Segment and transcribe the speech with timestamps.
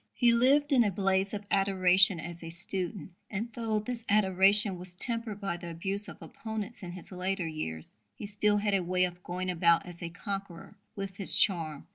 [0.15, 4.95] He lived in a blaze of adoration as a student, and, though this adoration was
[4.95, 9.03] tempered by the abuse of opponents in his later years, he still had a way
[9.03, 11.85] of going about as a conqueror with his charm.